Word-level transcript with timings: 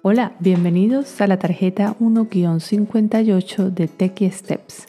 Hola, 0.00 0.34
bienvenidos 0.38 1.20
a 1.20 1.26
la 1.26 1.40
tarjeta 1.40 1.96
1-58 1.98 3.70
de 3.70 3.88
Techie 3.88 4.30
Steps. 4.30 4.86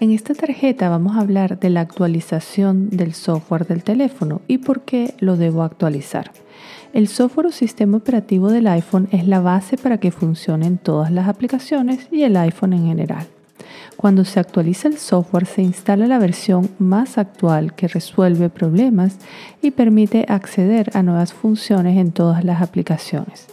En 0.00 0.10
esta 0.10 0.34
tarjeta 0.34 0.90
vamos 0.90 1.16
a 1.16 1.20
hablar 1.20 1.58
de 1.58 1.70
la 1.70 1.80
actualización 1.80 2.90
del 2.90 3.14
software 3.14 3.66
del 3.66 3.82
teléfono 3.82 4.42
y 4.48 4.58
por 4.58 4.82
qué 4.82 5.14
lo 5.18 5.38
debo 5.38 5.62
actualizar. 5.62 6.32
El 6.92 7.08
software 7.08 7.46
o 7.46 7.52
sistema 7.52 7.96
operativo 7.96 8.50
del 8.50 8.66
iPhone 8.66 9.08
es 9.12 9.26
la 9.26 9.40
base 9.40 9.78
para 9.78 9.96
que 9.96 10.10
funcionen 10.10 10.76
todas 10.76 11.10
las 11.10 11.26
aplicaciones 11.26 12.06
y 12.12 12.24
el 12.24 12.36
iPhone 12.36 12.74
en 12.74 12.84
general. 12.84 13.26
Cuando 13.96 14.26
se 14.26 14.40
actualiza 14.40 14.88
el 14.88 14.98
software 14.98 15.46
se 15.46 15.62
instala 15.62 16.06
la 16.06 16.18
versión 16.18 16.68
más 16.78 17.16
actual 17.16 17.74
que 17.74 17.88
resuelve 17.88 18.50
problemas 18.50 19.16
y 19.62 19.70
permite 19.70 20.26
acceder 20.28 20.90
a 20.92 21.02
nuevas 21.02 21.32
funciones 21.32 21.96
en 21.96 22.12
todas 22.12 22.44
las 22.44 22.60
aplicaciones. 22.60 23.46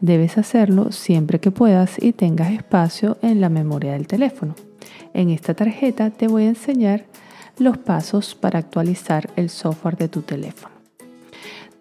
Debes 0.00 0.38
hacerlo 0.38 0.92
siempre 0.92 1.40
que 1.40 1.50
puedas 1.50 2.02
y 2.02 2.12
tengas 2.12 2.52
espacio 2.52 3.16
en 3.22 3.40
la 3.40 3.48
memoria 3.48 3.92
del 3.92 4.06
teléfono. 4.06 4.54
En 5.12 5.30
esta 5.30 5.54
tarjeta 5.54 6.10
te 6.10 6.28
voy 6.28 6.44
a 6.44 6.48
enseñar 6.48 7.04
los 7.58 7.78
pasos 7.78 8.34
para 8.34 8.58
actualizar 8.58 9.30
el 9.36 9.48
software 9.48 9.96
de 9.96 10.08
tu 10.08 10.22
teléfono. 10.22 10.74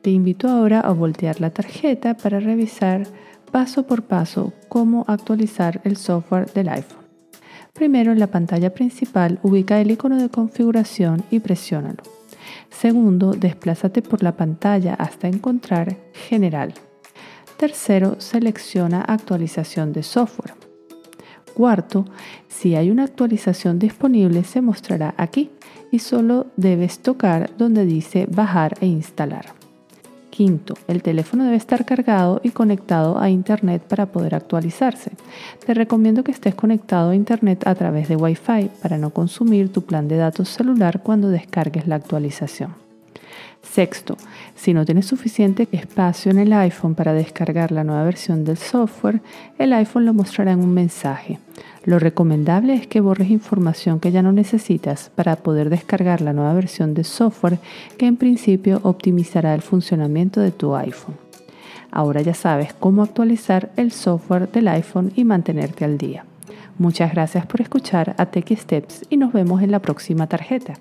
Te 0.02 0.12
invito 0.12 0.50
ahora 0.50 0.80
a 0.82 0.92
voltear 0.92 1.42
la 1.42 1.50
tarjeta 1.50 2.16
para 2.16 2.40
revisar 2.40 3.08
paso 3.52 3.88
por 3.88 4.04
paso 4.04 4.54
cómo 4.68 5.06
actualizar 5.08 5.82
el 5.84 5.98
software 5.98 6.52
del 6.54 6.70
iPhone. 6.70 7.04
Primero 7.74 8.12
en 8.12 8.20
la 8.20 8.28
pantalla 8.28 8.74
principal 8.74 9.40
ubica 9.44 9.80
el 9.82 9.92
icono 9.92 10.22
de 10.22 10.30
configuración 10.30 11.24
y 11.32 11.40
presiónalo. 11.40 12.04
Segundo, 12.70 13.32
desplázate 13.32 14.02
por 14.02 14.22
la 14.22 14.36
pantalla 14.36 14.94
hasta 14.94 15.28
encontrar 15.28 15.98
General. 16.14 16.74
Tercero, 17.64 18.20
selecciona 18.20 19.00
actualización 19.00 19.94
de 19.94 20.04
software. 20.04 20.54
Cuarto, 21.54 22.04
si 22.50 22.76
hay 22.76 22.92
una 22.92 23.06
actualización 23.06 23.80
disponible 23.80 24.44
se 24.44 24.60
mostrará 24.60 25.14
aquí 25.16 25.50
y 25.90 26.00
solo 26.00 26.48
debes 26.58 27.00
tocar 27.00 27.52
donde 27.58 27.86
dice 27.86 28.28
bajar 28.30 28.74
e 28.82 28.88
instalar. 28.88 29.46
Quinto, 30.30 30.74
el 30.90 31.02
teléfono 31.02 31.46
debe 31.46 31.56
estar 31.56 31.86
cargado 31.86 32.42
y 32.44 32.50
conectado 32.50 33.18
a 33.18 33.30
Internet 33.30 33.82
para 33.88 34.08
poder 34.08 34.36
actualizarse. 34.36 35.14
Te 35.66 35.74
recomiendo 35.74 36.26
que 36.26 36.34
estés 36.34 36.56
conectado 36.56 37.12
a 37.12 37.16
Internet 37.16 37.66
a 37.66 37.76
través 37.76 38.10
de 38.10 38.18
Wi-Fi 38.18 38.72
para 38.82 38.98
no 38.98 39.12
consumir 39.12 39.72
tu 39.72 39.84
plan 39.84 40.10
de 40.10 40.18
datos 40.18 40.50
celular 40.50 41.02
cuando 41.02 41.30
descargues 41.30 41.88
la 41.88 41.96
actualización. 41.96 42.76
Sexto, 43.62 44.18
si 44.56 44.74
no 44.74 44.86
tienes 44.86 45.06
suficiente 45.06 45.68
espacio 45.72 46.32
en 46.32 46.40
el 46.40 46.54
iPhone 46.54 46.96
para 46.96 47.14
descargar 47.14 47.72
la 47.72 47.84
nueva 47.84 48.04
versión 48.04 48.44
del 48.44 48.58
software, 48.58 49.22
el 49.58 49.74
iPhone 49.74 50.06
lo 50.06 50.14
mostrará 50.14 50.52
en 50.52 50.60
un 50.60 50.74
mensaje. 50.74 51.40
Lo 51.86 52.00
recomendable 52.00 52.76
es 52.76 52.88
que 52.88 53.02
borres 53.02 53.30
información 53.30 54.00
que 54.00 54.12
ya 54.12 54.22
no 54.22 54.32
necesitas 54.32 55.12
para 55.16 55.38
poder 55.38 55.70
descargar 55.70 56.22
la 56.22 56.34
nueva 56.34 56.54
versión 56.54 56.94
de 56.94 57.04
software 57.04 57.60
que 57.98 58.06
en 58.06 58.18
principio 58.18 58.80
optimizará 58.84 59.54
el 59.54 59.62
funcionamiento 59.62 60.40
de 60.40 60.52
tu 60.52 60.76
iPhone. 60.76 61.16
Ahora 61.92 62.22
ya 62.22 62.34
sabes 62.34 62.74
cómo 62.74 63.04
actualizar 63.04 63.72
el 63.76 63.92
software 63.92 64.52
del 64.52 64.68
iPhone 64.68 65.12
y 65.16 65.26
mantenerte 65.26 65.86
al 65.86 65.98
día. 65.98 66.26
Muchas 66.78 67.14
gracias 67.14 67.46
por 67.46 67.62
escuchar 67.62 68.16
a 68.18 68.26
Tech 68.28 68.56
Steps 68.58 69.06
y 69.10 69.18
nos 69.18 69.32
vemos 69.32 69.62
en 69.62 69.72
la 69.72 69.80
próxima 69.80 70.28
tarjeta. 70.28 70.74